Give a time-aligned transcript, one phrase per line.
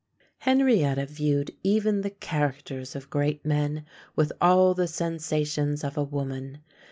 [0.39, 3.85] Henrietta viewed even the characters of great men
[4.15, 6.57] with all the sensations of a woman.